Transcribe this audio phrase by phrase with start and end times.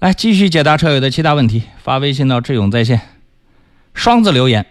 [0.00, 3.02] 来继续解答车友的其他问题，发微信到志勇在线。
[3.92, 4.64] 双子留言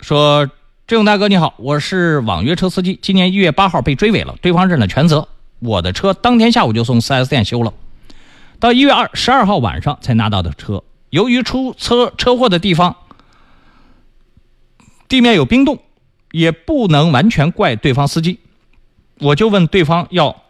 [0.00, 0.46] 说
[0.88, 7.74] ：“志勇大哥你好，我是网约车司机，今年一月八号被追尾了，对方认了全责，我的车当天下午就送 4S 店修了，
[8.58, 10.82] 到一月二十二号晚上才拿到的车。
[11.10, 12.96] 由于出车车祸的地方
[15.08, 15.78] 地面有冰冻，
[16.32, 18.40] 也不能完全怪对方司机，
[19.18, 20.44] 我就问对方要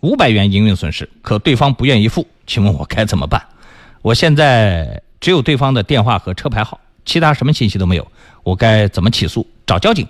[0.00, 3.44] 五百元营运损失，可对方不愿意付，请问我该怎么办？
[4.02, 8.06] 我现在只有对方的电话和车牌号。”其他什么信息都没有，
[8.42, 9.48] 我该怎么起诉？
[9.66, 10.06] 找交警，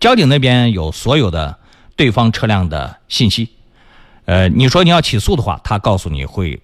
[0.00, 1.58] 交警那边有所有的
[1.94, 3.50] 对方车辆的信息。
[4.24, 6.58] 呃，你说你要起诉的话，他告诉你会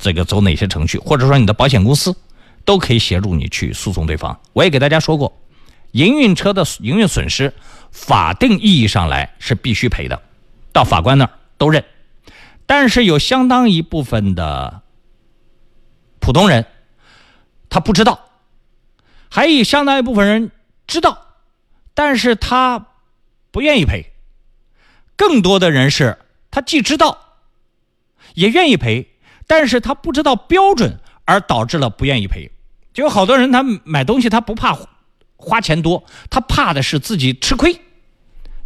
[0.00, 2.16] 这个走哪些程序，或者说你的保险公司
[2.64, 4.36] 都可以协助你去诉讼对方。
[4.52, 5.32] 我也给大家说过，
[5.92, 7.54] 营运车的营运损失，
[7.92, 10.20] 法定意义上来是必须赔的，
[10.74, 11.86] 到法官那儿都认。
[12.66, 14.82] 但是有相当一部分的
[16.20, 16.66] 普通人。
[17.70, 18.28] 他不知道，
[19.28, 20.52] 还有相当一部分人
[20.86, 21.26] 知道，
[21.92, 22.86] 但是他
[23.50, 24.12] 不愿意赔。
[25.16, 26.18] 更多的人是
[26.52, 27.18] 他既知道，
[28.34, 29.10] 也愿意赔，
[29.48, 32.52] 但是他不知道标准，而导致了不愿意赔。
[32.92, 34.78] 就有好多人，他买东西他不怕
[35.34, 37.80] 花钱多，他怕的是自己吃亏，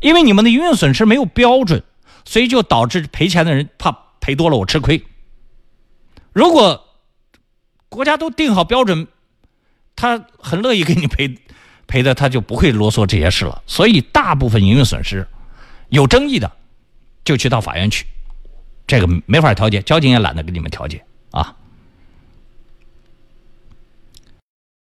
[0.01, 1.83] 因为你们的营运损失没有标准，
[2.29, 3.91] 所以就导致赔钱的人怕
[4.21, 5.03] 赔多了我吃亏。
[6.35, 6.87] 如果
[7.89, 9.09] 国家都定好标准，
[9.97, 11.39] 他很乐意给你赔，
[11.89, 13.63] 赔的他就不会啰嗦这些事了。
[13.67, 15.27] 所以大部分营运损失
[15.89, 16.53] 有争议的，
[17.25, 18.05] 就去到法院去，
[18.87, 21.57] 这个没法调解，交警也懒得给你们调解啊。